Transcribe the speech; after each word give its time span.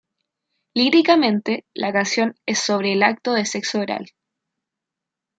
Líricamente, 0.73 1.67
la 1.75 1.93
canción 1.93 2.33
es 2.47 2.57
sobre 2.57 2.93
el 2.93 3.03
acto 3.03 3.33
de 3.33 3.45
sexo 3.45 3.81
oral. 3.81 4.09